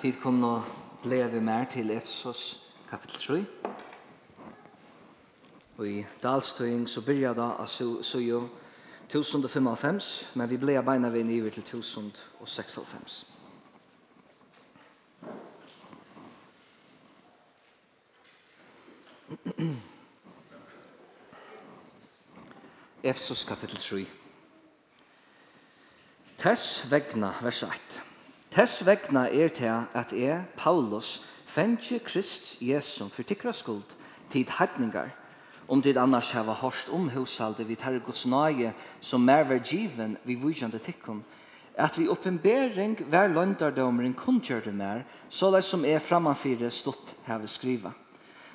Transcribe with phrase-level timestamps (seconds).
[0.00, 0.62] Tid kunne
[1.02, 3.44] blei vi mer til Efsos kapitel 3.
[5.78, 7.66] Og i dalstøying så byrja da av
[8.04, 8.42] sujo
[9.08, 13.24] 1055, men vi blei beina vi niver til 1096.
[23.02, 24.04] Efsos kapitel 3.
[26.38, 28.05] Tess vegna vers 1.
[28.56, 33.90] Tess vegna er til at jeg, Paulus, fengi Krist Jesum for tikra skuld
[34.32, 35.10] tid hedningar,
[35.68, 40.16] om tid annars hava hårst om hosalde vid herre gods nage som mer var given
[40.24, 41.20] vi vujande tikkum,
[41.76, 47.92] at vi oppenbering vær løndardomeren kunngjørte mer, så det som er framanfyrir stått hava skriva.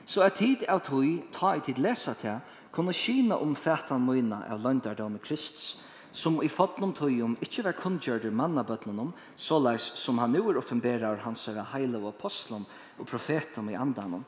[0.05, 2.41] Så at tid av tog, ta i tid lesa til,
[2.73, 5.77] kunne kina omfætan møyna av løndardomen Kristus,
[6.11, 11.45] som i fotnom tøyum ikkje var kunngjørder mannabøtnunum, såleis som han nu er oppenberar hans
[11.47, 12.65] herre heile og apostlum
[12.99, 14.26] og profetum i andanum,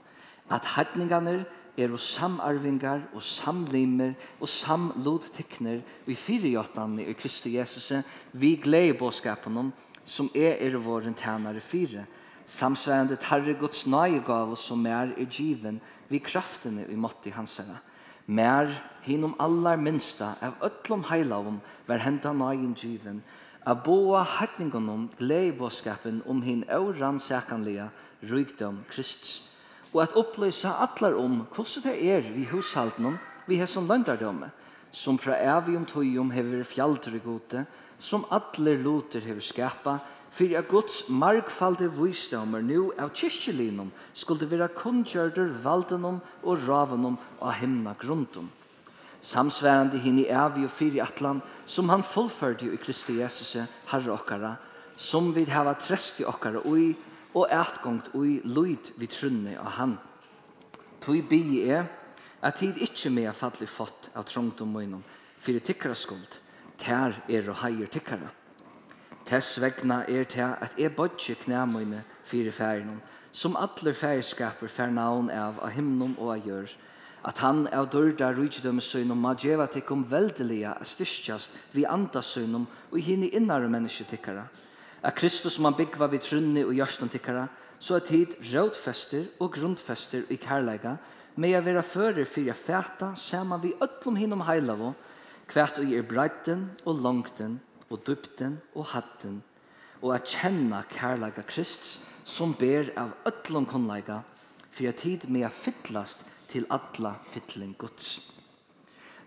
[0.51, 1.43] at hedningarnir
[1.77, 7.91] er og samarvingar og samlimer og samlodtikner og i fyrirjåttanni i Kristi Jesus
[8.31, 9.71] vi glei båskapunum
[10.05, 12.05] som er er vår tænare fyre
[12.45, 17.79] samsværende tarre Guds nøyegav som er i given vi kraftene i mått i hans herre
[18.27, 18.71] Mer
[19.03, 23.23] hinum allar minsta av öllum heilavum var henda nægin given,
[23.65, 27.89] a boa hætningunum gleibåskapen om hin åransakanlega
[28.23, 29.49] rygdom Krists.
[29.93, 34.49] Og at upplysa allar om hvordan det er vi hushaldnum vi hesson løndardømme,
[34.91, 37.65] som fra evium tøyum hever fjaldre gode,
[37.99, 39.99] som allar loter hever skapa,
[40.33, 47.53] fyrir at Guds markfalde vísdomar nú av kyrkjelinum skulle vera kunngjørder valdenum og ravenum av
[47.61, 48.49] himna grundum.
[49.23, 53.55] Samsværende hinn i evi og fyrir atlan, som han fullførte i Kristi Jesus,
[53.87, 54.57] herre okkara,
[54.97, 56.91] som vid hava trest i okkara ui,
[57.33, 59.97] og ætgångt ui luid vi trunne av han.
[61.01, 61.87] Tui bi er
[62.43, 65.01] at tid ikkje mea falli fått av trongtum møynum,
[65.39, 66.39] fyrir tikkara skuld,
[66.77, 68.29] ter er og heier tikkara.
[69.25, 73.01] Tess vegna er til at jeg bodje knæmøyne fire færenom,
[73.31, 76.73] som alle færeskaper fær navn av av himnum og av gjør,
[77.23, 83.31] at han av dørda rydgjødømmesøynum ma djeva tikkum veldelige a styrstjast vi andasøynum og hini
[83.31, 84.43] innare mennesketikkara.
[85.03, 87.47] At Kristus man byggva vi trunni og gjørstantikkara,
[87.79, 90.97] så at hit rådfester og grundfester i kærleika,
[91.35, 94.93] med a vera fyrir fyrir fæta saman vi öllum hinum heilavo,
[95.47, 97.59] kvært og i er breiten og langten,
[97.89, 99.41] og dybden og hatten
[100.03, 104.19] og at kjenne kærleika Krist som ber av øtlom kunnleika
[104.73, 108.29] for at tid med å fytlast til atla fytling Guds.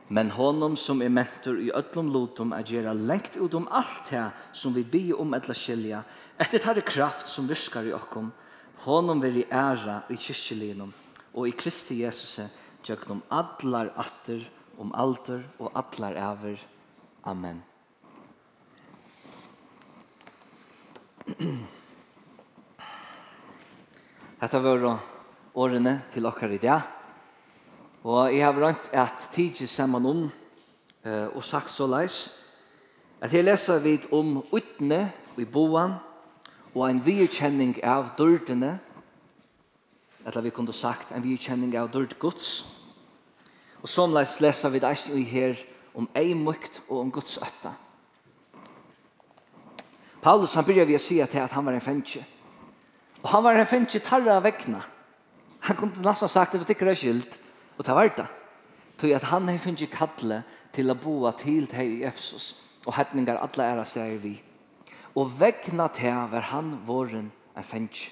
[0.09, 4.23] Men honom som er mentor i öllum lotum er gjerra lengt ut om allt det
[4.55, 6.03] som vi bi om etla skilja,
[6.39, 8.29] etter tar kraft som viskar i okkom,
[8.85, 10.93] honom veri æra i kyrkjelinum,
[11.35, 12.39] og i Kristi Jesus
[12.87, 14.45] tjøknum allar atter
[14.79, 16.61] om alder og allar æver.
[17.27, 17.65] Amen.
[24.41, 24.99] Hetta var
[25.59, 26.81] årene til okkar i dag.
[28.07, 32.43] Og jeg har rønt at tidsi saman om uh, og sagt så leis
[33.21, 35.95] at jeg leser vid om utne i boan
[36.75, 38.79] og en virkjenning av dørdene
[40.27, 42.67] eller vi kunne sagt en virkjenning av dørd gods
[43.83, 45.59] og som leis leser vi eisen i her
[45.97, 47.73] om ei mykt og om gods øtta.
[50.21, 52.25] Paulus han börjar vi säga till att han var en fänke.
[53.21, 54.83] Och han var en fänke tarra väckna.
[55.61, 57.39] Han kunde nästan sagt det för tycker det är skilt.
[57.77, 58.27] Och ta vart det.
[58.97, 62.63] Tog att han har funnit kallet till att boa till till Efsos.
[62.85, 64.43] Och hettningar alla ära säger vi.
[65.01, 68.07] Och väckna till var han våren en fänke.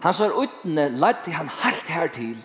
[0.00, 2.38] Han sa utne ledde han helt här till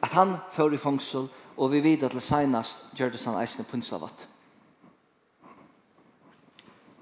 [0.00, 4.26] att han för i fångsel och vi vet att det senast gjorde han eisne punsavat.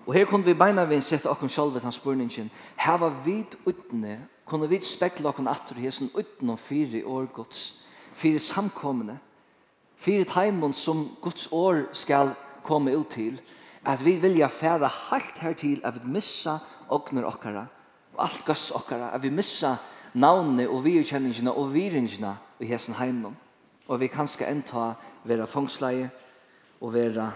[0.06, 4.18] Og her kunne vi beina vi sette okkur sjálf ved hans spurningen, heva vid utne,
[4.46, 7.82] kunne vi spekla okkur atur hesen utne fyri år gods,
[8.14, 9.18] fyri samkomne,
[9.96, 12.34] fyri taimon som gods år skal
[12.64, 13.40] komme ut til,
[13.84, 16.58] at vi vilja færa halt her til at vi missa
[16.88, 17.66] okkur okkara,
[18.16, 19.76] og alt gass okkara, at vi missa
[20.14, 23.36] navnene og virkjenningene og viringina i hesen heimon.
[23.88, 26.10] Og vi kanska enta vera fangsleie
[26.80, 27.30] og vera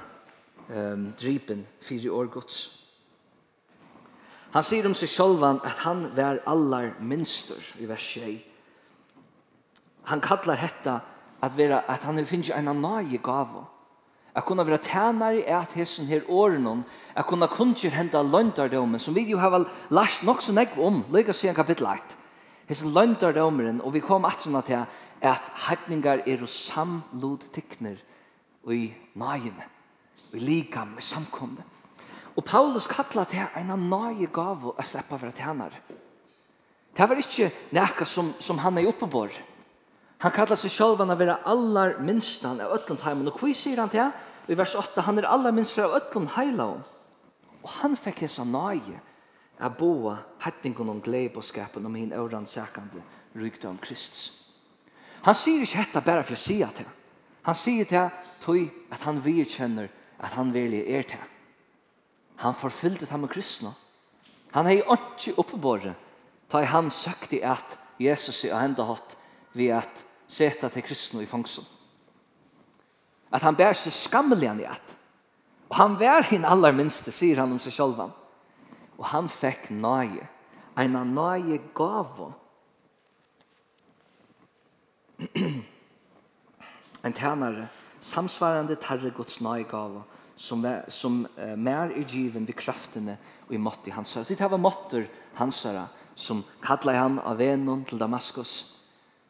[0.69, 2.85] um, drypen fyrir år gods.
[4.55, 8.43] Han sier om seg sjálvan at han var allar minstur i vers 6.
[10.11, 11.01] Han kallar hetta
[11.43, 13.65] at, vera, at han finnst en annaie gava.
[14.35, 16.85] At kunna vera tænare i at hesson her årenon,
[17.17, 21.33] at kunna kunnskir henda løndardomen, som vi jo har lært nok så negv om, lyga
[21.33, 22.17] siden kapittel 1.
[22.69, 24.87] Hesson løndardomeren, og vi kom atrena til
[25.23, 27.47] at heitningar er og samlod
[28.65, 29.65] og i naiene
[30.35, 31.65] i likam, i samkomne.
[32.35, 35.75] Og Paulus kallar til en nøye gav å slippe være tjener.
[36.95, 39.27] Det var ikke nekka som, som han er oppe på.
[40.23, 43.31] Han kallar seg selv han å være aller minstan av Øtlandheimen.
[43.31, 44.11] Og hva sier han til?
[44.51, 46.83] I vers 8, han er aller minstan av Øtlandheimen.
[47.63, 49.01] Og han fikk hessa nøye
[49.63, 53.03] av boa hettingen om glede og skapen om hinn øvransakande
[53.69, 54.43] om Kristus.
[55.25, 56.91] Han sier ikke dette bare for å si at han.
[57.45, 58.11] Han sier til
[58.41, 61.31] tog at han virkjenner Kristus at han virkelig er til.
[62.41, 63.75] Han forfyllte ham med kristne.
[64.55, 65.95] Han hei ikke oppebåret
[66.51, 69.17] ta i han søkte at Jesus er enda hatt
[69.55, 71.65] ved at seta til kristne i fangsen.
[73.35, 74.97] At han bær seg skammelig han i at.
[75.71, 77.99] Og han vær hin aller minste, sier han om seg selv.
[78.99, 80.29] Og han fikk nøye.
[80.79, 82.33] En nøye gav.
[87.05, 87.69] en tænare
[88.01, 90.03] samsvarende tarre Guds nøye gav
[90.37, 94.15] som, som uh, mer er given ved kraftene og i mått i hans.
[94.15, 95.09] Så det var måtter
[95.39, 98.75] hans herre som kallar han av venon til Damaskus.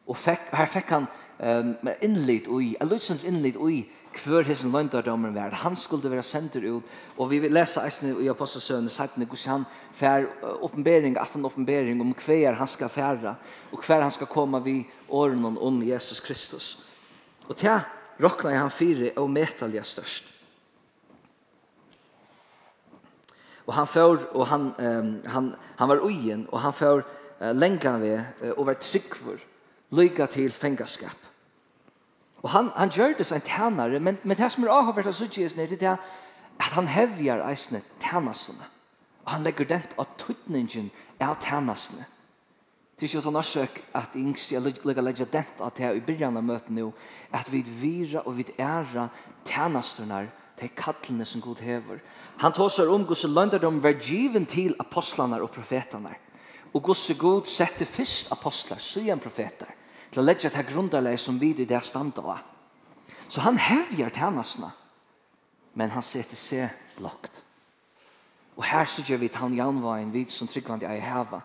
[0.05, 1.07] Og fekk, her fikk han
[1.39, 1.75] um,
[2.05, 3.83] innlitt ui, en løsens innlitt ui
[4.15, 5.51] hver hesen domen var.
[5.51, 6.83] Han skulle være sender ut,
[7.17, 10.25] og vi leser eisene i Apostelsøvende sættene, hvordan han fær
[10.61, 13.35] oppenbering, at han oppenbering om hver han skal fære,
[13.71, 16.85] og hver han skal komme vi årene om Jesus Kristus.
[17.49, 17.79] Og til
[18.21, 20.34] råkna han fire og metalja størst.
[23.67, 27.03] og han för och han um, han han var ojen och han för
[27.41, 29.39] uh, länkan vi uh, och var tryckvor
[29.89, 31.17] lycka till fängaskap.
[32.35, 35.55] Och han han gjorde så en men men det som er har vært så tjäs
[35.55, 35.99] ned det at,
[36.57, 38.65] att han hävjar eisne tjänarna.
[39.23, 40.89] Och han lägger dent att tutningen
[41.19, 42.05] är tjänarna.
[42.99, 46.37] Det är ju sånn søk at yngst jeg legger legger dent at jeg i byrjan
[46.37, 46.93] av møten nå
[47.35, 49.09] at vi vira og vi æra
[49.43, 51.99] tjenesterne til kallene som god hever
[52.37, 56.15] Han tåsar om gusse lönder de var given og apostlarna Og profeterna.
[56.73, 59.67] Och gusse god sätter först apostlar, sian profeter,
[60.11, 62.37] til å lägga til här som vi i det standa av.
[63.27, 64.71] Så han hävjar tjänasna,
[65.73, 67.41] men han sätter seg lagt.
[68.57, 71.41] Og her ser vi att han janvagen vid som tryggvande ei häva.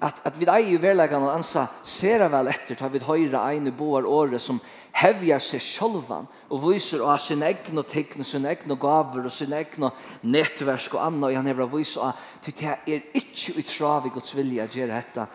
[0.00, 3.66] at, at vi är ju verläggande og ansa ser vel etter, tar vi höjra ein
[3.66, 4.60] i boar året som
[4.96, 9.32] hevja seg sjálvan og viser av sin egen og tegn, sin egen og gaver og
[9.32, 9.90] sin egen
[10.22, 14.66] nettversk og anna og han hevra viser av til det er ikke utravig og tvilja
[14.66, 15.28] at gjøre dette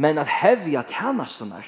[0.00, 1.62] men at hevja tjenestene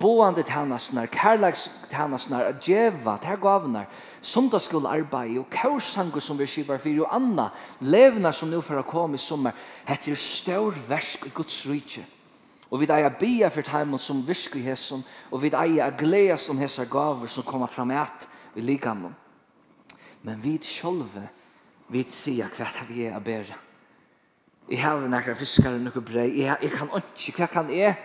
[0.00, 3.84] boande tjenestene kærlags tjenestene at djeva til gavene
[4.22, 7.50] sundagsskole arbeid og kaursangu som vi skiver fyrir og anna
[7.80, 9.54] levna som nu for å komme i sommer
[9.86, 12.04] heter størversk i Guds rydtje
[12.72, 16.88] Og vi eier bia for heimen som virkelig hesson, og vi eier gledes om hessar
[16.88, 19.12] gaver som kommer fram et vi liker med.
[20.22, 21.26] Men vi sjølve,
[21.92, 23.58] vi sier hva vi er å bære.
[24.70, 27.96] Jeg har nekka fiskar og nekka brei, jeg, jeg kan ikke, hva kan jeg?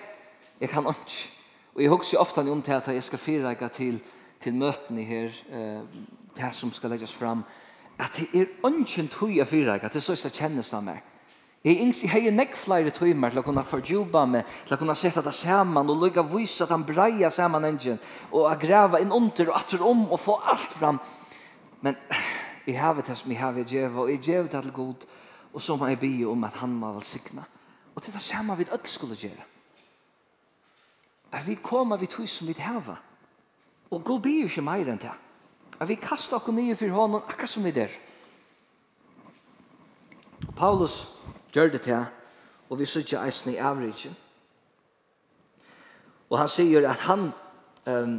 [0.59, 1.23] Jeg kan ikke.
[1.75, 4.01] Og jeg husker ofte om til at jeg skal fyrreika til,
[4.41, 5.99] til møtene her, eh,
[6.35, 7.45] det som skal legges fram,
[7.99, 11.05] at det er ikke en tog jeg fyrreika, det er så jeg kjennes av meg.
[11.65, 14.95] Jeg yngs i hei nekk flere timer til å kunne fordjuba meg, til å kunne
[14.95, 17.97] sette det sammen og lukka vise at han breia sammen engen
[18.29, 21.01] og å greve inn under og atter om og få alt fram.
[21.81, 21.97] Men
[22.67, 25.07] jeg har det som jeg har i djev og jeg djev det til god
[25.57, 27.43] og så må jeg be om at han må velsigna.
[27.95, 29.45] Og til det samme vi ødel skulle gjøre.
[31.31, 33.01] At vi kommer vidt hus som vi har.
[33.89, 35.15] Og god be ikke mer enn det.
[35.79, 37.89] At vi kastar oss nye for hånden akkurat som vi der.
[40.55, 41.07] Paulus
[41.57, 42.05] gjør det til,
[42.69, 44.15] og vi sitter eisen i avrigen.
[46.29, 47.29] Og han sier at han
[47.87, 48.17] um,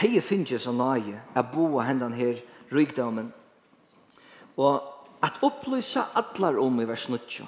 [0.00, 2.40] hei finnes og nøye er av hendene her
[2.72, 3.32] rygdomen.
[4.56, 4.80] Og
[5.22, 7.44] at opplyse atlar om i vers 9,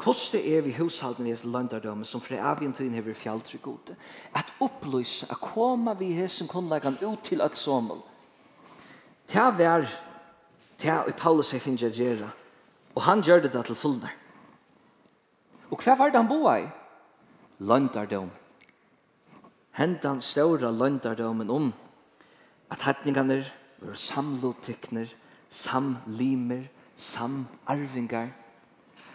[0.00, 3.96] koste er vi hushalden vi hesen landardomen som fra avgjentøyen hever fjaldre gode.
[4.34, 8.00] At opplyse, at koma vi hesen kunnlegan ut til at sommel.
[9.28, 9.84] Ta vær,
[10.78, 12.30] ta i Paulus hei finnes jeg gjera,
[12.94, 14.19] og han gjør det da til fullnær.
[15.70, 16.66] Og hva var det han boa i?
[17.60, 18.30] Løndardom.
[19.78, 21.70] Hentan ståra løndardomen om
[22.70, 23.40] at hetningarna
[23.80, 25.08] var samlotikner,
[25.48, 28.32] samlimer, samarvingar.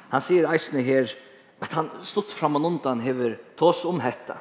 [0.09, 1.11] Han sier eisne her
[1.61, 4.39] at han stått fram og undan hever tås om hetta.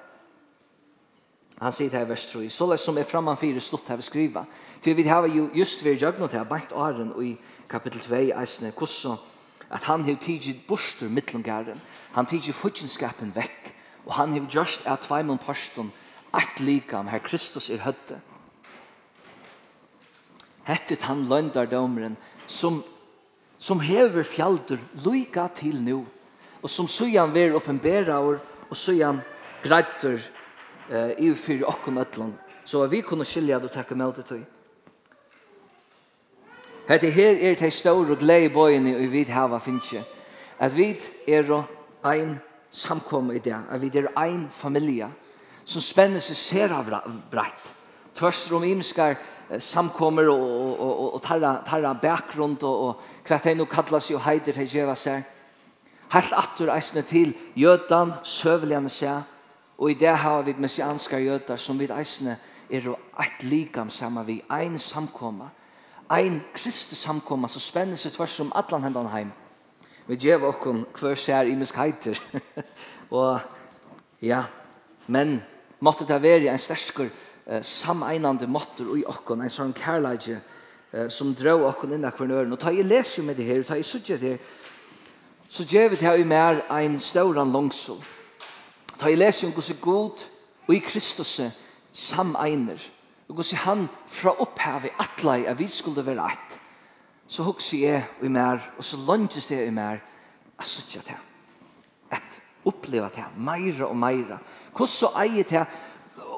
[1.61, 4.43] Han sier det her vestroi, så lest som er framman fire stått hever skriva.
[4.83, 7.37] Til vi har jo just vi jøgnet her, bant åren og i
[7.71, 9.19] kapitel 2 eisne, hvordan
[9.75, 11.81] at han hev tidsit bostur mittlungaren,
[12.15, 13.73] han tidsit futsinskapen vekk,
[14.07, 15.91] og han hev just at tveimun parstun
[16.35, 18.21] at likam her Kristus er høtte.
[20.65, 22.17] Hettet han løndardomeren
[22.47, 22.83] som,
[23.59, 26.05] som hever fjaldur loika til nu,
[26.63, 28.39] og som sujan ver oppenberaur,
[28.71, 29.21] og sujan
[29.63, 30.23] greitur
[30.91, 32.33] eh, i fyrir okkon ötlun,
[32.65, 34.45] så vi kunne skilja det og takke med til.
[36.89, 40.03] Hette her er de store og glede bøyene og vi hava finnja.
[40.59, 40.97] At vi
[41.29, 41.65] er
[42.05, 42.39] ein
[42.71, 43.57] samkomme i det.
[43.71, 45.09] At vi er ein familie
[45.65, 46.91] som spenner seg ser av
[47.31, 47.73] breit.
[48.15, 49.17] Tvørst om imskar
[49.59, 54.21] samkommer og, og, og, og tarra, tarra bakgrund og, og hva de nå kallas og
[54.27, 55.25] heider de gjeva seg.
[56.13, 59.25] Helt attur eisne til jødan, søvligane seg,
[59.79, 62.37] og i det har vi messianska jødar som vi eisne
[62.71, 65.51] er og eit likam saman vi, ein samkommer
[66.11, 69.33] ein kristus samkomma som spenner seg tvers om atlan hendan heim.
[70.07, 72.21] Vi djev okkon hver sær i heiter.
[73.11, 73.41] og
[74.21, 74.45] ja,
[75.07, 75.43] men
[75.81, 77.09] måtte det være en stersker
[77.47, 80.41] eh, sameinande måtter i okkon, en sånn kærleidje
[80.93, 82.53] eh, som drøv okkon inna hver nøren.
[82.53, 84.39] Og ta i les jo med det her, ta i sutje det her,
[85.49, 88.01] så djev det her mer ein stauran langsol.
[88.99, 90.25] Ta i les jo om god
[90.67, 91.41] og i Kristus
[91.93, 92.81] sameiner
[93.29, 96.59] og så han fra opphavet atlai at vi skulle være ett,
[97.27, 100.03] så hugsi jeg i mer, og så lønges jeg i mer,
[100.59, 101.17] at sutja til,
[102.11, 104.39] at oppleva til, meira og meira.
[104.73, 105.65] Hvordan så eier til,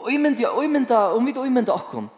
[0.06, 2.08] og imynda, og imynda, og vi mynda okkon,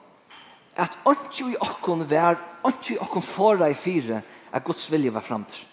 [0.76, 4.22] at ordentlig i okkon vær, ordentlig i okkon fora i fire,
[4.52, 5.64] at Guds vilje var framtid.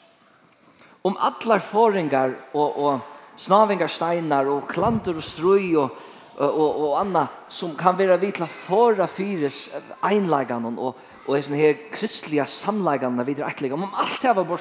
[1.06, 3.00] Om allar foringar og, og
[3.38, 6.00] snavingar steinar og klantur og strøy og
[6.38, 9.70] og og anna som kan vera vitla forra fyres
[10.04, 14.60] einlagan og og er sån her kristliga samlagan við ætliga om alt det var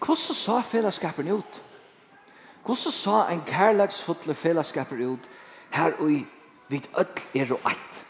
[0.00, 1.60] Kussu sa fällskapen ut?
[2.64, 5.28] Kussu sa ein kärleks fulla fällskapen ut
[5.70, 6.26] her og i
[6.70, 8.04] öll er og ætt.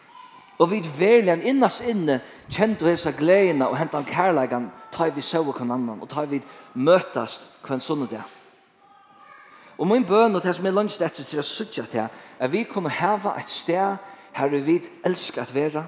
[0.59, 5.52] Og við verligen innas inne kjent og hesa gleina og hentan kærleikan tar vi sjå
[5.52, 6.40] kan annan og tar vi
[6.75, 8.25] møtast kvann sunnudag.
[9.78, 12.64] Og min bøn og det som er lønst etter til å sutja til at vi
[12.64, 13.97] kunne hava et sted
[14.37, 15.87] her vi elsker at være,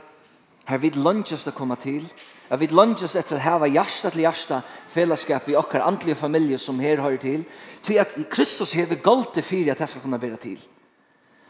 [0.69, 2.07] her vi lønges å komme til,
[2.51, 6.81] at vi lønges etter å hava hjärsta til hjärsta fellesskap i okkar andlige familie som
[6.81, 7.45] her hører til,
[7.85, 10.59] til at Kristus hever galte fyrir at jeg skal kunne være til.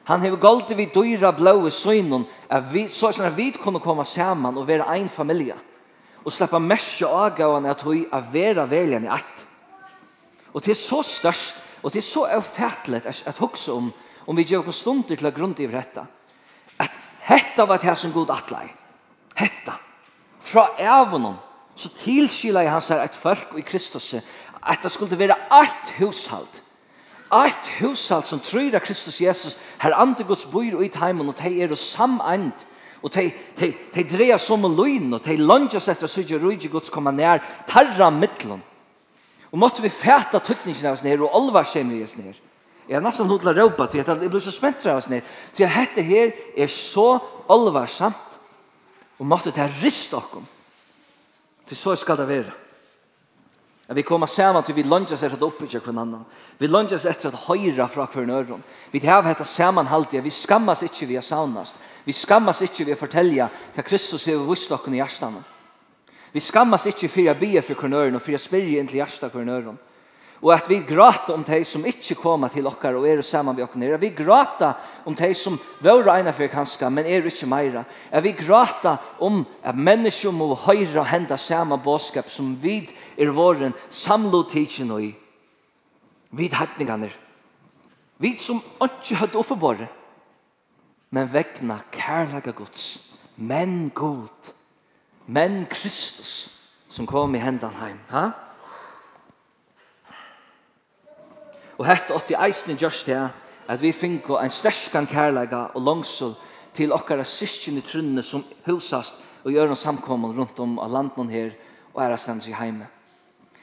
[0.09, 4.57] Han hever galte vi dyra blåe søgnen, at vi, så at vi kunne komme sammen
[4.57, 5.55] og være ein familie,
[6.25, 9.47] og slippe mest av avgavene at vi er vera veljen i ett.
[10.53, 13.93] Og det er så størst, og det er så avfattelig at, at hukse om
[14.29, 16.05] om vi gjør noen stunder til å grunne i dette,
[16.79, 16.97] at
[17.31, 18.67] hetta var det som god atlei.
[19.39, 19.79] Hetta.
[20.45, 21.39] Fra evnen,
[21.79, 24.15] så tilskila i hans her et folk i Kristus,
[24.61, 26.63] at det skulle være eit hushalt.
[27.33, 31.63] Eit hushalt som tror at Kristus Jesus, her andre gods bor i heimen, og de
[31.63, 32.53] er samand,
[33.03, 33.31] og de,
[33.61, 36.93] de, de dreier som en løgn, og de lønner seg etter å sørge rydde gods
[36.93, 38.61] komme nær, tarra midtelen.
[39.53, 42.37] Og måtte vi fæta tøtningen av oss ned, og alvar skjemme vi oss ned.
[42.89, 45.27] Jeg er nesten hodla råpa til at jeg blir så spent av oss ned.
[45.55, 47.19] Til at dette her er så
[47.51, 48.39] alvarsamt
[49.19, 50.47] og måtte det her rist okkom.
[51.69, 52.55] Til så skal det være.
[53.89, 56.25] At vi kommer sammen til vi lunges etter at oppbygge hver annan.
[56.59, 58.65] Vi lunges etter at høyra fra hver øron.
[58.93, 60.23] Vi har hetta samanhaldige.
[60.23, 61.77] Vi skammas ikke vi har saunast.
[62.05, 65.43] Vi skammas ikke vi har fortelja hva Kristus er vist okkom i hjertan.
[66.33, 69.01] Vi skammas ikkje for å be for hvern øron og for å spyrja inn til
[69.01, 69.79] hjertan hvern øron.
[70.39, 73.65] Og at vi gråter om de som ikke kommer til okkar og er sammen vi
[73.65, 73.99] okkar nere.
[73.99, 77.83] Vi gråter om de som våre egnet for kanskje, men er ikke meira.
[78.11, 82.85] At vi gråter om at mennesker må høyre og hende samme båskap som vi
[83.19, 85.13] er våren samlet tidsen og i.
[86.31, 87.11] Vi hattningene.
[88.19, 89.89] Vi som ikke hadde oppebåret.
[91.11, 93.15] Men vekna kærlega gods.
[93.37, 94.53] Men god.
[95.27, 97.99] Men Kristus som kom i hendan heim.
[98.11, 98.48] Ha?
[101.79, 103.21] Og hett åtti eisne i gjørst det
[103.69, 106.35] at vi finko en sterskan kærlega og langsol
[106.75, 111.31] til okkara syskjen i trunne som husast og gjør noen samkommel rundt om av landen
[111.31, 111.53] her
[111.95, 112.89] og er stendt i heime.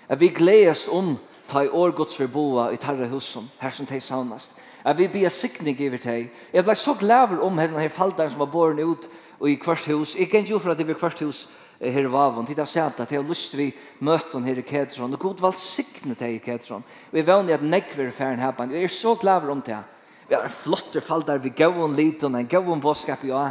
[0.07, 1.17] At vi gledes om
[1.49, 4.55] ta i årgods for boa i tarra husen her som teg saunast.
[4.85, 6.31] At vi blir sikning i teg.
[6.53, 9.87] Jeg ble så glæver om denne her faldaren som var boren ut og i kvart
[9.89, 10.15] hus.
[10.15, 11.47] Jeg gikk jo for at det var kvart hus
[11.79, 12.45] her vavon.
[12.45, 13.69] Tid har sett at jeg har lyst vi
[14.05, 15.13] møten her i Kedron.
[15.13, 16.83] Og god valgsikne til i Kedron.
[17.11, 18.69] vi jeg vanlig at nekver færen her på.
[18.71, 19.81] Jeg er så glad om det.
[20.27, 23.23] Vi har flotte fall der vi gav en liten, en gav en bådskap.
[23.23, 23.49] Ja,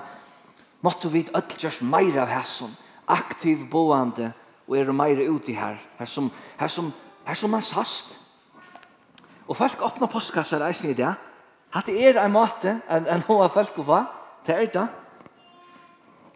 [0.82, 2.76] måtte vi ødel gjørs meir av hæsson.
[3.06, 4.32] Aktiv boande
[4.66, 5.78] og er meir ute her.
[5.98, 6.92] Her som, her som,
[7.24, 8.18] her som man sast.
[9.46, 11.12] Og folk åpner postkassar eisen i det.
[11.74, 14.04] Hatt det er en måte enn hva folk hva.
[14.46, 14.88] Det er det.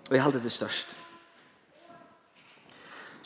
[0.09, 0.95] Og jeg halde det størst.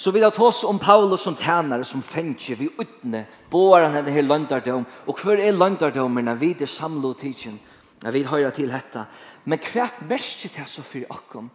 [0.03, 4.09] Så vil jeg ta oss om Paulus som tænare, som fengtje, vi utne, båar han
[4.11, 7.61] her landardom, og hver er landardomen, når vi er samlet tidsen,
[8.03, 9.05] når vi høyre til dette.
[9.45, 11.51] Men hvert verset til så for akkom?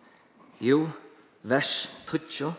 [0.60, 0.88] jo,
[1.44, 2.54] vers 12,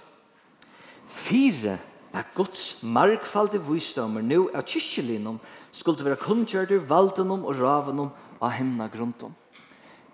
[1.09, 1.79] fire
[2.13, 5.41] er Guds markfalde visdommer nå av kyrkjelinnom,
[5.73, 9.35] skulle være kunngjørder, valdenom og ravenom av himna grunden.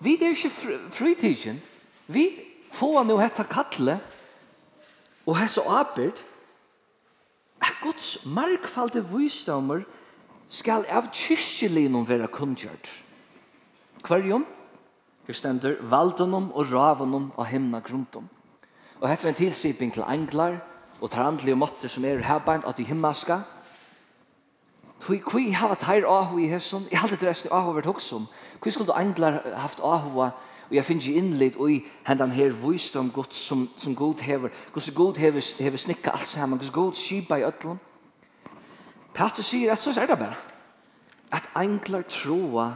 [0.01, 1.61] Vi er ikke fritidsen.
[2.07, 2.27] Vi
[2.75, 3.99] får nå hetta kattle
[5.27, 6.25] Og hessa ábyrd
[7.61, 9.85] at Guds markfalde vísdomur
[10.51, 12.91] skal av kyrkjelinum vera kunngjørt.
[14.05, 14.45] Hverjum?
[15.27, 18.29] Her stendur valdunum og ravunum og himna grundum.
[19.01, 20.61] Og hetta er en tilsiping til englar
[21.01, 23.41] og tarandlige måtter som er herbeint at de himmaska.
[25.01, 28.29] Tui kvi hava tair ahu i hesson, i halde dresten ahu vært hoksum.
[28.61, 30.29] Kvi skulle englar haft ahu
[30.69, 34.49] Og jeg finner innlitt i hendan her visdom Gud som, som Gud hever.
[34.73, 36.59] Guds Gud hever, hever snikka alt sammen.
[36.59, 37.81] Guds Gud skipa i ötlun.
[39.15, 40.37] Peter sier at så er det bare.
[41.33, 42.71] At enklar troa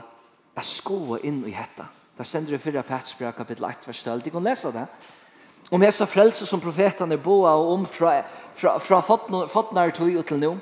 [0.57, 1.89] er skoa inn i hetta.
[2.19, 4.23] Der sender det fyrra Petersbrev kapittel 1 vers 12.
[4.25, 4.87] De kan lese det.
[5.71, 8.23] Om hessa frelse som profetene boa og om fra,
[8.55, 9.01] fra, fra
[9.47, 10.57] fotnar tog og til nå.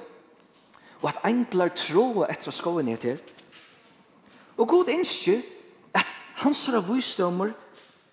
[1.03, 3.21] Og at enklar troa etter skoa ned til.
[4.57, 5.41] Og god innskjer
[6.47, 7.53] hansara visdommer,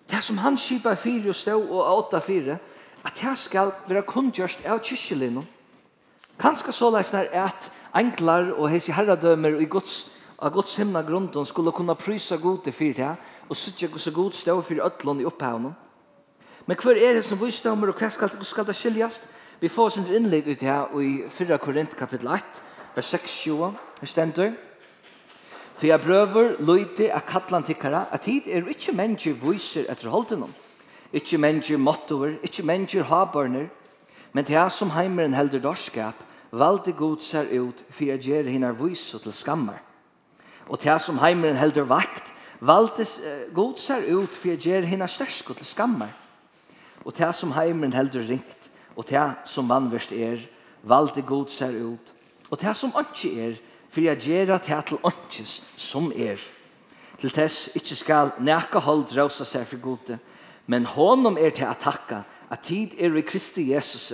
[0.10, 2.58] det som han skipar fyrir og stå og åtta fyrir,
[3.04, 5.46] at det skal være kundgjørst av kyrkjelinen.
[6.42, 10.10] Kanskje så leisner at englar og hese herradømer i Guds,
[10.40, 13.14] av Guds himna grunden skulle kunne prysa gode fyrir det,
[13.50, 15.76] og sutja gus og god stå fyrir ötlån i opphavnen.
[16.66, 19.28] Men hver er det som visdommer og hva skal, skal det skiljast?
[19.60, 22.62] Vi får sin innlegg ut her i 4 Korint kapittel 1,
[22.96, 24.56] vers 6-7, her stender.
[25.84, 30.54] Så jeg prøver løyte av kattlan tikkara at tid er ikke mennesker viser etter holdenom.
[31.12, 33.66] Ikke mennesker mottover, ikke mennesker habørner,
[34.32, 36.22] men det som heimeren helder dorskap,
[36.56, 39.82] valgte god ser ut for jeg gjør henne viser til skammer.
[40.72, 42.32] Og det som heimeren helder vakt,
[42.64, 43.04] valde
[43.52, 46.16] god ser ut for jeg gjør henne stersk til skammer.
[47.04, 50.48] Og det som heimeren helder ringt, og det som vannverst er,
[50.88, 52.16] valde god ser ut,
[52.48, 53.62] og det som ikke er,
[53.94, 56.42] for jeg gjør at til åndkjens som er.
[57.22, 60.18] Til tess ikke skal neka hold rausa seg for gode,
[60.66, 64.14] men honom er til å takka at tid er i Kristi Jesus,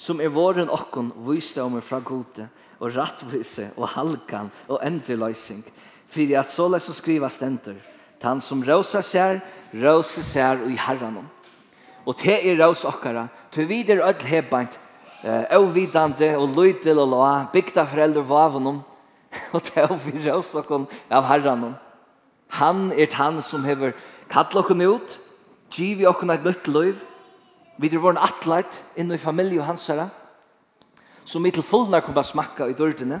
[0.00, 2.48] som er våren okkon visdomer fra gode,
[2.80, 5.60] og rattvise og halkan og endeløysing,
[6.08, 7.76] for at så som skriva stenter,
[8.22, 9.42] han som rausa seg,
[9.76, 11.28] rausa seg i herranom.
[12.08, 14.78] Og te er raus okkara, til vi er ødel hebant,
[15.22, 18.80] eh, avvidande og lydel og loa, bygda foreldre vavonom,
[19.54, 21.74] og det er vi røst okken av herren.
[22.58, 23.94] Han er han som hever
[24.30, 25.18] kattlet okken ut,
[25.70, 27.04] giv i okken et nytt liv,
[27.80, 30.10] vi er vår atleit inne i familie og hans herre,
[31.24, 33.20] som vi til kom smakka i dørdene.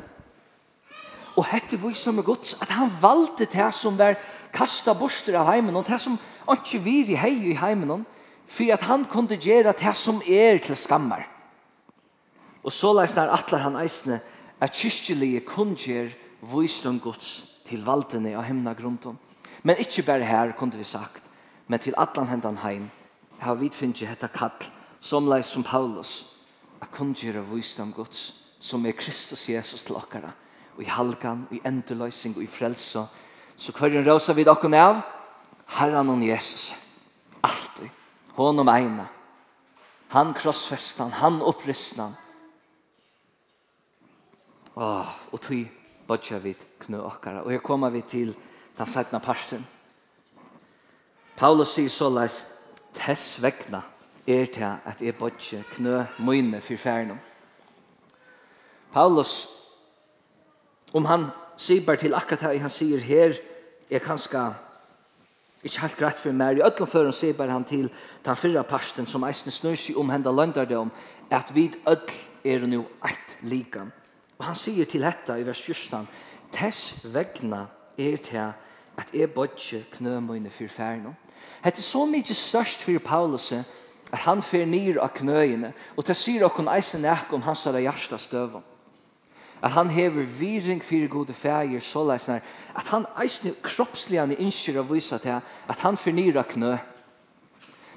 [1.36, 4.18] Og hette vi som er gods, at han valgte det som var
[4.52, 6.18] kasta borster av heimen, og det som
[6.50, 8.04] ikke vir i hei i heimen,
[8.50, 11.22] for at han kunne gjøre det som er til skammer.
[12.64, 14.20] Og så leis når atler han eisne
[14.60, 16.10] at kyrkjelige kunngjør
[16.52, 17.30] visdom Guds
[17.68, 19.18] til valdene av hemna grunden.
[19.62, 21.24] Men ikke bare her, kunne vi sagt,
[21.68, 22.90] men til atlan hendan heim,
[23.40, 24.68] har vi finnet hetta kall,
[25.00, 26.36] som leis som Paulus,
[26.80, 30.32] at gjør visdom Guds, som er Kristus Jesus til okkara,
[30.76, 33.04] og i halgan, og i endeløysing, og i frelse,
[33.56, 35.00] så hverjen rosa vid okken av,
[35.76, 36.72] Herran og Jesus,
[37.42, 37.88] alltid,
[38.36, 39.06] honom eina,
[40.10, 42.16] han krossfestan, han oppristnan,
[44.76, 45.66] Åh, og tog
[46.06, 47.42] bodja vid knø okkara.
[47.42, 48.34] Og her kommer vi til
[48.78, 49.66] den sætna parten.
[51.36, 52.42] Paulus sier såleis,
[52.94, 53.82] tess vegna
[54.26, 57.18] er til at jeg bodja knø møyne fyr færnum.
[58.92, 59.48] Paulus,
[60.92, 63.38] om han sier bare til akkurat her, han sier her,
[63.90, 64.42] er kanskje
[65.62, 66.58] ikke helt greit for meg.
[66.58, 67.90] I ødlom før han sier bare han til
[68.24, 70.90] den fyrre parsten som eisen snur seg om henda løndardom,
[71.30, 73.92] at vi ødl er nå eit likan.
[74.40, 76.06] Og han sier til dette i vers 14,
[76.50, 77.66] Tess vegna
[78.00, 78.40] er til
[78.98, 81.12] at jeg bodje knømøyne for ferno».
[81.60, 86.16] Det er så mye størst for Paulus at han fer nir av knøyene, og det
[86.16, 88.56] sier okkur eisen ek om hans av hjersta støv.
[89.60, 92.40] At han hever viring for gode feir, så leisner,
[92.74, 96.78] at han eisen kroppsligane innskjer å vise til at han fer nir av knø.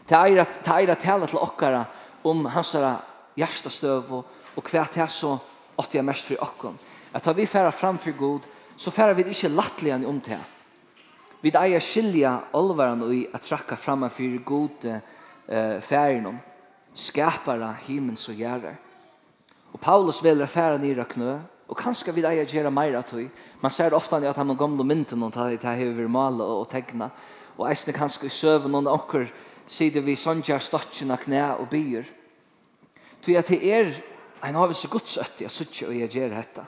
[0.09, 1.85] Det er at tala til okkara
[2.27, 2.99] om hans av
[3.39, 5.37] hjärsta støv og hva det er så
[5.77, 6.77] åtte jeg mest for åkken.
[7.13, 10.41] At da vi færa framfor god, så færa vi ikke lattelig om til.
[11.43, 16.37] Vi eier skilja olvaran og i at trakka fram for god eh, færen om.
[16.95, 18.77] Skapare himmels og gjerrar.
[19.73, 23.27] Og Paulus vil færa nira knø, og kanskje vi eier gjøre mer tøy.
[23.61, 26.69] Man ser ofta at han har gamle mynten og tar det her over male og
[26.69, 27.09] tegna.
[27.57, 29.27] Og eisne kanskje i søvn og åkker
[29.67, 32.05] sider vi sondjar gjør av knæ og byer.
[33.23, 33.93] Tøy at det er
[34.43, 36.65] en har vi så godt søtt jeg sitter og jeg gjør dette.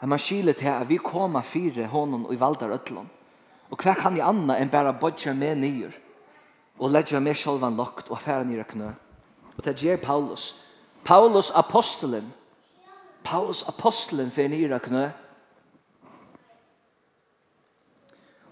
[0.00, 3.10] Men man skiler til at vi kommer fire hånden og i valdar øtlån.
[3.70, 5.94] Og hva kan jeg anna enn bare bodja med nyer
[6.78, 8.90] og ledja med sjolvan lokt og affæra nyer knø.
[9.56, 10.54] Og det gjør Paulus.
[11.04, 12.32] Paulus apostelen
[13.24, 15.08] Paulus apostelen for nyer knø.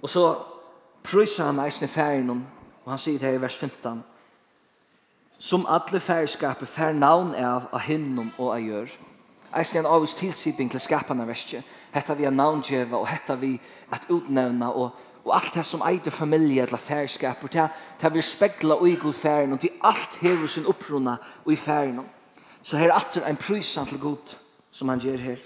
[0.03, 0.25] Og så
[1.03, 2.31] prøyser han eisne færen
[2.85, 4.03] og han sier det i vers 15
[5.39, 8.93] som alle færskapet fær navn av av hinnom og av gjør.
[9.55, 11.63] Eisen er en avvis tilsiping til skapene verskje.
[11.95, 13.53] Hetta vi er navngjeva og hetta vi
[13.95, 14.91] at utnevna og,
[15.25, 17.69] og alt det som eitir familie eller færskap og det,
[18.01, 21.57] det vi spegla og i god færen og til alt hever sin opprona og i
[21.57, 22.01] færen.
[22.63, 24.35] Så her er atter en prysan til god
[24.73, 25.37] som han gjør her.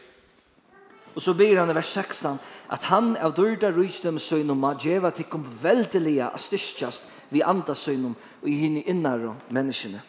[1.15, 5.11] Og så byr han i vers 16 at han av dyrda rujtdom søgnum ma djeva
[5.11, 10.01] tikkum veldelia a styrstjast vi anda søgnum og i hini innar og menneskene.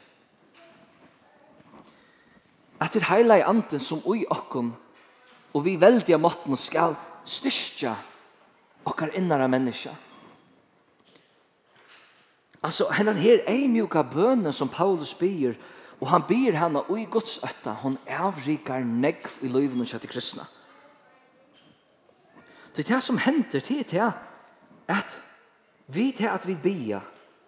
[2.80, 4.74] At det heila i anden som ui okkom
[5.54, 6.96] og vi veldia måtten skal
[7.26, 7.96] styrstja
[8.86, 9.96] okkar innara menneska.
[12.64, 15.56] Altså, hennan her ei mjuka bønne som Paulus byr,
[16.00, 20.44] og han byr henne ui Guds øtta, hon avrikar negv i løyvene kjøtt kristna.
[20.44, 20.59] kristna.
[22.80, 24.14] Det er det som hender til det
[24.88, 25.16] at
[25.92, 27.02] vi til at vi bia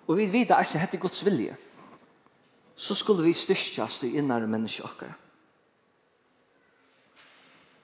[0.07, 1.55] og vi vidar at det er Guds vilje
[2.75, 5.13] så skulle vi styrkjast i innare menneske okkar.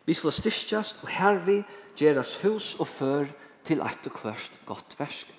[0.05, 1.63] Vi skulle styrkjast og her vi
[1.95, 3.29] gjeras fos og før
[3.63, 5.31] til eit og kvørst godt versk.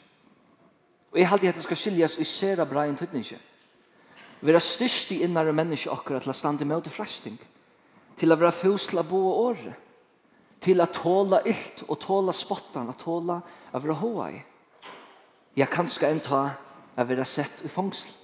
[1.12, 3.36] Og jeg halde at det skal skiljas i sera bra en tydningse.
[4.40, 7.36] Vi er styrst i innare menneske okkar til å stande med til fresting
[8.16, 9.87] til å være fos til å bo året
[10.60, 13.40] til at tåla illt og tåla spottan, at tåla
[13.72, 14.40] av vera hoa i.
[15.58, 16.42] Ja, kanska enn ta
[16.98, 18.14] av vera sett i fangsel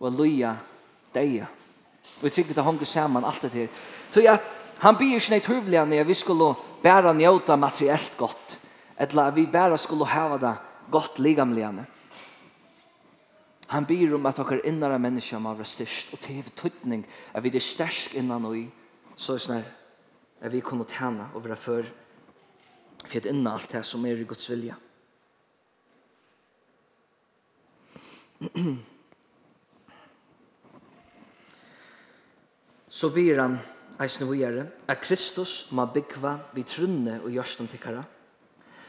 [0.00, 0.52] og a loja
[1.14, 1.46] deia.
[2.18, 3.68] Og jeg trykker det hongur saman alt det her.
[4.12, 4.46] Så at
[4.82, 8.56] han byr ikke neit huvliga når vi skulle bæra njóta materiellt gott,
[8.98, 10.54] eller vi bæra skulle hava det
[10.90, 11.86] gott ligamliga.
[13.68, 17.42] Han byr om at okkar innara menneska må være styrst, og til hevd tøytning at
[17.42, 18.66] vi det styrst innan og i,
[19.16, 19.64] så er
[20.40, 21.82] at vi kunne tjene og være før
[23.04, 24.74] for at inna alt det som er i Guds vilja.
[32.94, 33.58] Så byr han
[34.00, 38.04] eisne vujere at Kristus må byggva vi trunne og gjørstum tikkara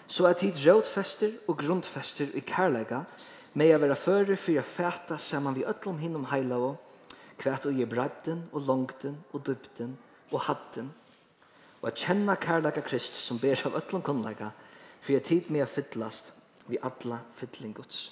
[0.08, 3.02] så at tid rådfester og grundfester i kærlega
[3.58, 6.76] med å være føre for å fæta saman vi øtlom hinnom heilavå
[7.42, 9.96] kvært og gi bredden og longten og dybden
[10.32, 10.92] og hadden
[11.86, 14.50] og at kjenna kærleika Krist som ber av ötlom kunnleika
[15.06, 16.32] for jeg tid med å fyllast
[16.66, 18.08] vi alla fylling Guds.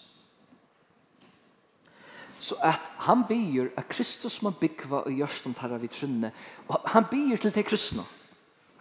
[2.38, 6.30] Så at han byr at Kristus må byggva og gjørst om tarra vi trunne
[6.68, 8.06] og han byr til det kristna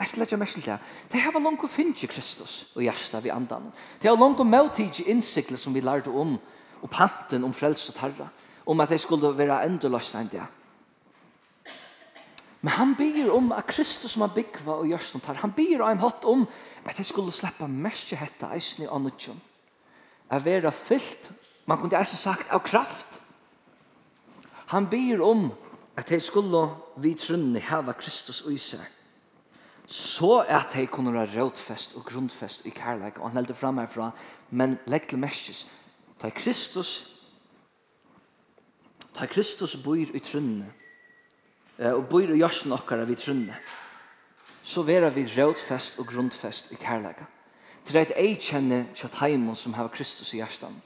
[0.01, 0.79] Jeg skal lage mest til det.
[1.13, 3.71] Det har vært langt å finne Kristus og hjertet vi andan.
[4.03, 6.37] Det har langt å møtige innsiklet som vi lærte om
[6.83, 8.27] og panten om frelse og tarra.
[8.67, 10.43] Om at det skulle være endeløst enn det.
[12.63, 16.03] Men han byr om at Kristus som har byggva og gjørst tar, han byr en
[16.03, 16.45] hatt om
[16.87, 19.41] at jeg skulle slippe mest hetta eisen i annutjon.
[20.31, 21.31] At være fyllt,
[21.67, 23.19] man kunne eisen sagt, av kraft.
[24.71, 25.51] Han byr om
[25.99, 26.69] at jeg skulle
[27.03, 28.85] vi trunne heva Kristus og i seg.
[29.87, 34.13] Så at jeg kunne være rådfest og grundfest i kærleik, og han heldur fram herfra,
[34.51, 35.67] men legg til mestis,
[36.23, 37.19] ta Kristus,
[39.13, 40.71] ta Kristus byr i trunne,
[41.79, 43.57] og bor i jørsen okkara vi trunne,
[44.63, 47.27] så vera vi rådfest og grundfest i kærlega.
[47.83, 50.77] Til eit ei kjenne kjatt heimon som har Kristus i hjertan.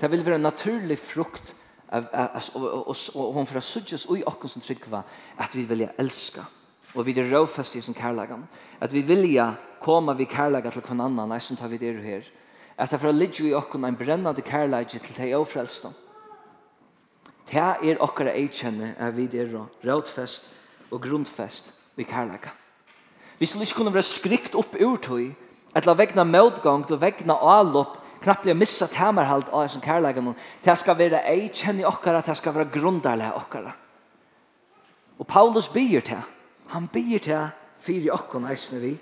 [0.00, 1.52] Det vil være naturlig frukt
[1.92, 5.02] og hon fra sudges ui okken som tryggva
[5.38, 6.46] at vi vilja elska.
[6.96, 8.46] Og vi er rådfest i sin kærlegan
[8.80, 12.24] at vi vilja koma vi kærlega til kvann annan eisen tar vi det her.
[12.78, 15.94] At det fra ligger i okken en brennande kærlega til teg ofrelstand
[17.46, 19.52] Det er okkara eikjenne er vi er
[19.84, 20.50] rådfest
[20.90, 22.50] og grundfest vi kærleika.
[23.38, 25.30] Vi skulle ikke kunne være skrikt opp ur tøy,
[25.76, 30.38] etla vegna møtgang, til vegna avlopp, knappt blir missa hemerhalt av som kærleika noen.
[30.64, 33.74] Det skal være eikjenne okkara, det skal være grundarlega okkara.
[35.18, 36.24] Og Paulus byr til,
[36.72, 37.46] han byr til
[37.80, 38.94] fyrir okkon eisne vi,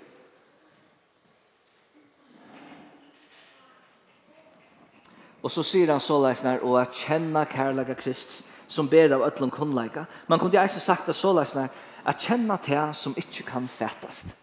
[5.45, 9.51] Og så sier han så leisner, og at kjenne kærlega Krist, som ber av ötlun
[9.53, 10.07] kunnleika.
[10.27, 11.69] Man kunde eisen sagt det så leisner,
[12.05, 14.33] at kjenne te som ikke kan fætast.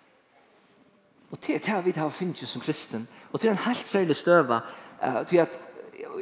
[1.32, 3.08] Og det er det vi har finnet som kristen.
[3.32, 4.60] Og det er en helt særlig støva,
[5.02, 5.58] uh, til at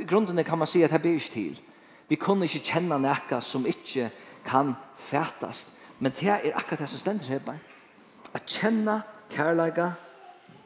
[0.01, 1.61] i grunden kan man si at det ber ikke til.
[2.09, 4.11] Vi kunne ikke kjenne nekka som ikke
[4.47, 5.77] kan fætast.
[5.99, 7.59] Men det er akkurat det som stender her.
[8.35, 9.91] At kjenne kærlega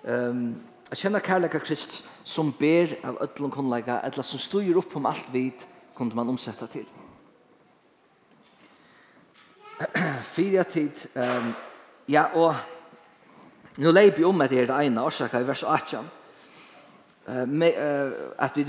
[0.05, 0.55] um,
[0.95, 5.27] Jeg kjenner kærleika Krist som ber av ødlom kunnleika, eller som styr opp om alt
[5.35, 5.65] vid,
[5.97, 6.85] kunne man omsetta til.
[10.37, 11.51] Fyra tid, um,
[12.07, 12.55] ja, og
[13.83, 16.07] nu leip vi om at det er det ene årsaka i vers 18,
[17.27, 18.69] uh, me, uh, at vi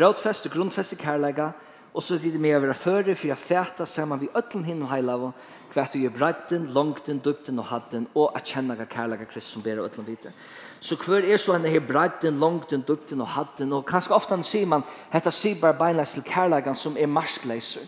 [0.00, 1.52] rådfester, grunnfester kærleika,
[1.92, 4.94] og så tid med å være føre, for jeg fæta sammen vi ødlom hinn og
[4.94, 5.32] heila heilav,
[5.76, 9.82] hvert vi er breiten, langten, dupten og hadden, og at kjenner kærleika Krist som ber
[9.82, 10.32] av ødlom videre.
[10.80, 14.68] Så hver er så henne her breiten, langten, dupten og hatten, og kanskje ofte sier
[14.68, 17.86] man, detta sier bare beinleis til kærlegan som er marskleiser,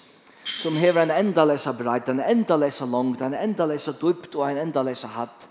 [0.59, 5.49] som hever en endalesa breit, en endalesa langt, en endalesa dupt og en endalesa hatt.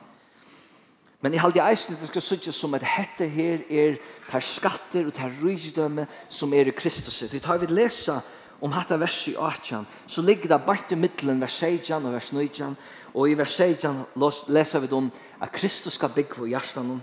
[1.22, 3.96] Men i halde eisen det skal sutja som at hette her er
[4.30, 7.24] ter skatter og ter rysdømme som er i Kristus.
[7.32, 8.20] Vi tar vi lesa
[8.62, 12.32] om hatta vers i 18, så ligger det bare til middelen vers 16 og vers
[12.34, 12.78] 19,
[13.14, 14.06] og i vers 16
[14.48, 17.02] leser vi om at Kristus skal bygge for hjertan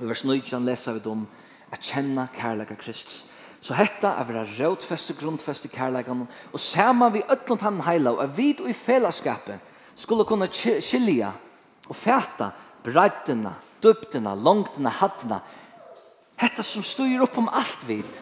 [0.00, 1.26] i vers 19 leser vi om
[1.70, 3.28] at kjenne kærlega Kristus.
[3.60, 8.54] Så hetta er vera rådfeste, grundfeste kærlegan og sama vi ötlund han heila og vi
[8.54, 9.60] vid i fellesskapet
[9.94, 11.32] skulle kunne skilja
[11.88, 12.50] og fæta
[12.84, 15.42] breddina, døptina, longtina, hattina
[16.40, 18.20] hetta som styr upp om alt vid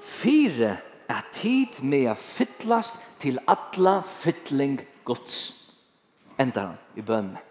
[0.00, 5.36] Fyre er tid med a fyllast til alla fytling gods
[6.40, 7.47] endar han i bønne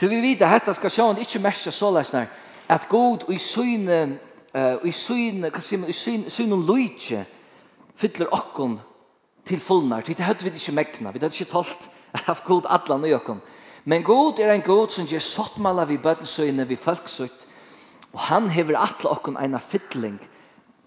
[0.00, 2.30] Til vi vite at dette skal sjående ikke mest så løsner,
[2.72, 3.98] at god i syne,
[4.54, 7.26] uh, i syne, hva sier man, i syne, syne og lujtje,
[8.00, 8.78] fyller okken
[9.44, 10.06] til fullnar.
[10.08, 11.90] Det hadde vi ikke megna, vi hadde ikke talt
[12.24, 13.44] av god atlan i okken.
[13.84, 17.46] Men god er en god som gjør sottmala vi bøtensøyne, vi folksøyt,
[18.12, 20.16] og han hever atle okken eina fytling,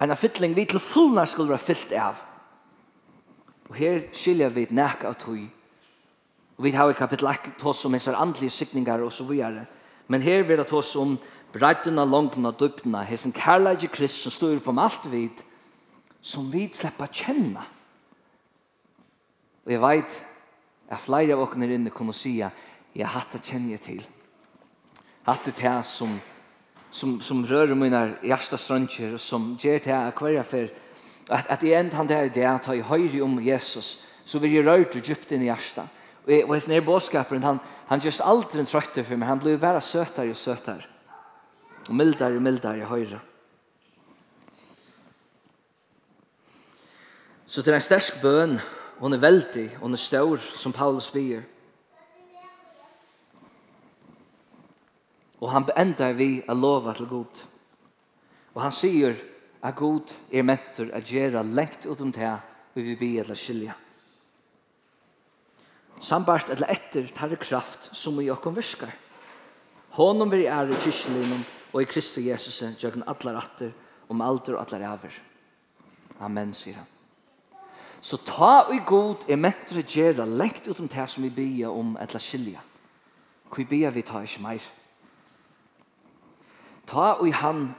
[0.02, 2.18] eina fytling vi til fullnar skulle være fyllt av.
[3.70, 5.38] Og her skiljer vi nek av tog
[6.64, 9.66] Og Vi har i kapittel 1 tås om hans andlige sikningar og så videre.
[10.08, 11.18] Men her vil det tås om
[11.52, 15.42] breddina, långna, døpna, hans kærleidje krist som står på alt vid,
[16.22, 17.60] som vi slipper kjenne.
[19.66, 20.16] Og jeg vet
[20.88, 22.56] at flere av åkene inne kunne si at
[22.96, 24.06] jeg hatt det kjenner jeg til.
[25.28, 26.14] Hatt det til som,
[26.92, 30.72] som, som rører mine hjertestrønker og som gjør til at hver jeg for
[31.28, 34.56] at, at i enda han der det er at jeg høyre om Jesus så vil
[34.56, 38.60] jeg røre til djupt inn i hjertet Och hans nere bådskaparen, han, han just aldri
[38.60, 40.88] en trötte for meg, Han blir bare søtere og søtere.
[41.90, 43.20] Og mildere og mildere i høyre.
[47.46, 48.60] Så det är en stärsk bön.
[49.00, 51.44] Hon är väldig, hon er stor, som Paulus bier.
[55.40, 57.42] Og han enda vi a lova til god.
[58.54, 59.18] Og han sier
[59.62, 62.38] a god er mentor a gjera lengt utom det
[62.74, 63.74] vi vil bli eller skilja
[66.04, 68.92] sambart eller etter tar kraft som i okkom virkar.
[69.96, 73.72] Honom veri er i kyrkjelinum og i Kristi Jesus jøgn atlar atter
[74.12, 75.16] om alder og atlar aver.
[76.20, 76.90] Amen, sier han.
[78.04, 82.20] Så ta og god er mentre gjerra lengt utom det som vi bia om etla
[82.20, 82.60] skilja.
[83.48, 84.66] Hvor bia vi ta ikke meir.
[86.90, 87.70] Ta og han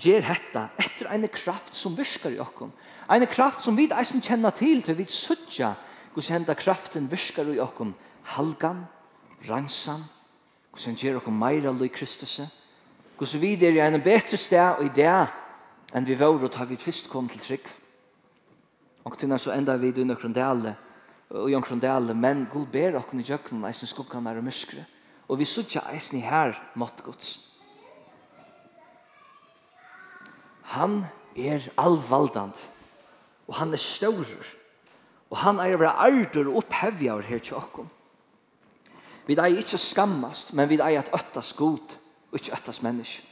[0.00, 2.72] ger hetta etter eine kraft som virkar i okkom.
[3.10, 5.74] Eine kraft som vi eisen kjenner til, til vi suttja
[6.14, 7.94] Guds henda kraften virkar i okkom.
[8.22, 8.86] halgan,
[9.48, 10.04] ransan,
[10.72, 12.40] Guds henda gjer okkum meira lui Kristus,
[13.18, 15.28] Guds vi er i en betre sted og i det
[15.92, 17.66] enn vi var og tar vi fyrst kom til trygg.
[19.04, 20.76] Og til så enda vi i nokron dele,
[21.30, 24.84] og i nøkron dele, men god ber okkum i jøkken eisen skukkan er og myskre,
[25.28, 27.02] og vi sutja eisen i her mått
[30.62, 32.54] Han er allvaldand,
[33.48, 34.59] og han er staurer,
[35.30, 37.88] Og han er å ardur og opphevja over her tjokkom.
[39.26, 41.94] Vi er ikke skammast, men vi er at øttas god,
[42.30, 43.22] og ikke øttas menneske.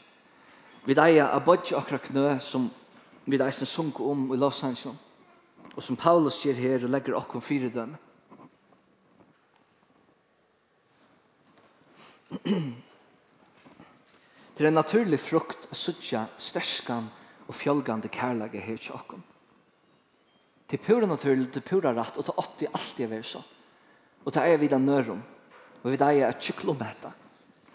[0.87, 2.71] Vi er at bodja okra knø som
[3.27, 4.97] vi er sin sunk om i Los Angeles.
[5.77, 7.97] Og som Paulus sier her og legger okkom fyrir dem.
[14.59, 17.11] Det er en naturlig frukt av suttja sterskan
[17.47, 19.23] og fjolgande kærlaget her tjokkom
[20.69, 23.41] til pura naturlig, til pura rett, og til åtti alt jeg vil så.
[24.25, 25.21] Og til eier vi den nørum,
[25.83, 27.13] og vi eier at kyklometa,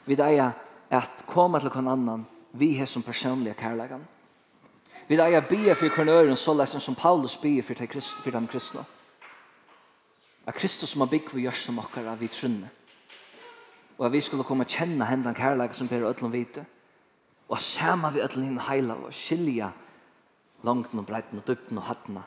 [0.05, 0.29] med dette.
[0.29, 0.51] Eier
[0.93, 4.03] at koma til hver annan, vi er som personlige kærlegan.
[5.07, 7.73] Vi eier bia for hver nøren, så lesen som Paulus bia for,
[8.23, 8.83] for dem kristna.
[10.45, 12.69] At Kristus som har bygg vi gjør som okkar, vi trunne.
[13.97, 16.65] Og at vi skulle komme og kjenne hendan kærlegan som ber ødlom vite.
[17.49, 19.71] Og sama vi ødlom hinn heila og skilja
[20.63, 22.23] langt og breit og dypt og hattene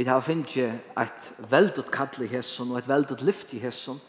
[0.00, 4.00] Vi har finnit et väldigt kall i hesson og et väldigt lyft i hesson.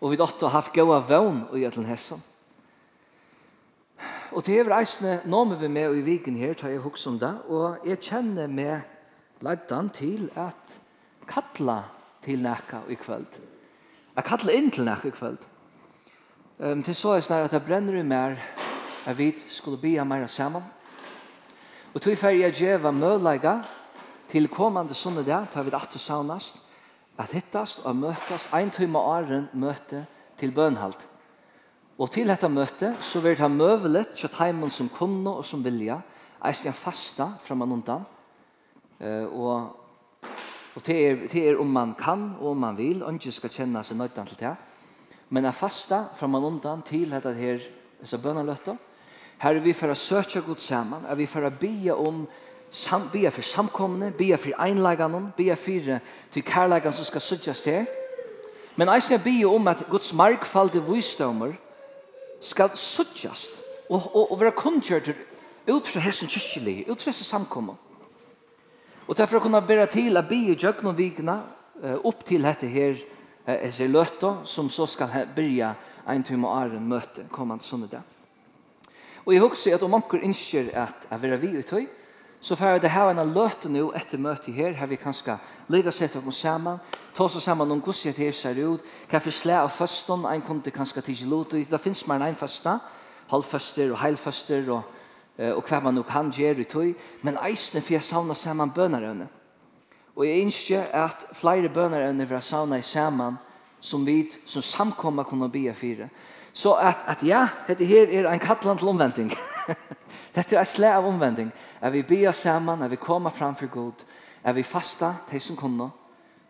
[0.00, 2.22] Og vi har haft goda vøvn i den hesson.
[4.32, 7.32] Og til hever eisne nåmer vi med i viken her, tar jeg hukks om det,
[7.48, 8.80] og jeg kjenner med
[9.40, 10.78] leddan til at
[11.26, 11.80] kalla
[12.22, 13.26] til nekka i kveld.
[14.14, 15.38] Jeg kalla inn til nekka i kveld.
[16.58, 18.38] Um, til så er snar at jeg brenner i mer,
[19.06, 20.62] at vi skulle bia meira saman.
[21.94, 23.58] Og til fer jeg djeva mølega
[24.32, 26.56] Til kommande sunne der tar vi det at saunast,
[27.18, 30.06] at hittast og møtast ein tøyma åren møte
[30.40, 31.04] til bønhalt.
[31.98, 35.60] Og til dette møte så vil det ha møvelet til heimen som kunne og som
[35.64, 36.00] vilja,
[36.48, 38.08] eisen jeg fasta fra man undan,
[39.00, 39.82] uh, og
[40.72, 43.52] Og det er, det er om man kan og om man vil, og ikke skal
[43.52, 44.54] kjenne seg nøytan til det.
[45.28, 47.60] Men jeg fasta fra man undan til dette her,
[48.00, 48.76] disse bønnerløtta.
[49.42, 52.24] Her er vi for å søke godt sammen, er vi for å be om
[52.72, 55.98] sam, bia for samkomne, bia for einleggene, bia for
[56.32, 57.86] til kærleggene som skal suttjes til.
[58.76, 61.52] Men jeg skal bia om at Guds markfalde visdommer
[62.40, 63.50] skal suttjes
[63.88, 65.12] og, og, og være kundgjørt
[65.68, 67.76] ut fra hessen kyrkjelig, ut fra hessen samkomne.
[69.06, 71.42] Og derfor kunne jeg bære til at be i djøkken og vikene
[72.04, 72.96] opp til dette her
[73.46, 75.74] er løtta som så skal byrja
[76.08, 78.02] en time og æren møte kommand sånne dag.
[79.26, 81.86] Og jeg husker at om anker innskjer at jeg vil være vi uthøy,
[82.42, 86.08] så får det här en löte nu efter möte här her vi kanske lägga sig
[86.08, 86.78] till oss samman
[87.14, 90.70] ta oss samman om hur det här ser ut kan förslä av fastan en kunde
[90.70, 92.78] kanske till lot det finns man en fasta
[93.28, 94.82] halvfaster och helfaster och
[95.56, 99.26] och kvar man nog kan göra det tog men eisne för jag samlar samman bönerna
[100.14, 103.36] och jag inser att flera bönerna vi samlar samman
[103.80, 106.08] som vi som samkomma kommer be för
[106.52, 109.36] så att att ja det här är en kattland omvändning
[110.32, 111.52] Dette er et av omvending.
[111.80, 114.04] Er vi bia sammen, er vi koma framfor god,
[114.44, 115.90] er vi fasta, de som kunne,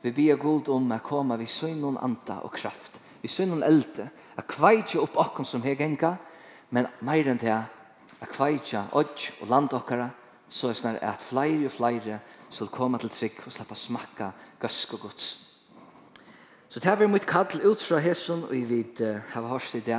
[0.02, 4.46] vi bia god om er koma vi synon anta og kraft, vi synon elte, er
[4.48, 6.16] kveitje opp akkom som heg enga,
[6.70, 7.58] men meir enn det,
[8.22, 10.08] er kveitje odj og land okkara,
[10.48, 12.18] så er snar at flere og flere
[12.50, 15.30] skal komme til trygg og slappa smakka gøsk og gods.
[16.68, 19.74] Så det har vi mitt kall ut fra hesson, og vi vet uh, har hørt
[19.74, 19.98] i det.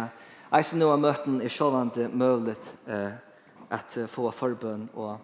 [0.53, 3.13] Eisen nå av møten er sjåvande møvlet uh,
[3.73, 5.17] att få forbøn og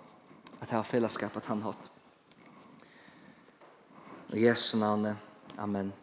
[0.61, 1.91] at ha fellesskap at han hatt.
[4.33, 5.17] I Jesu navn,
[5.57, 5.93] Amen.